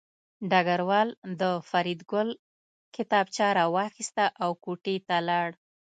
ډګروال 0.51 1.09
د 1.41 1.43
فریدګل 1.69 2.29
کتابچه 2.95 3.45
راواخیسته 3.59 4.25
او 4.43 4.51
کوټې 4.63 4.95
ته 5.07 5.15
لاړ 5.29 5.49